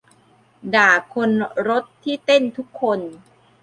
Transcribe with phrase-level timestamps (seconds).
[0.75, 1.31] ด่าคน
[1.67, 2.99] รถที่เต้นทุกคน